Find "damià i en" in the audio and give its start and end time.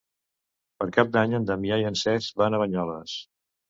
1.51-2.03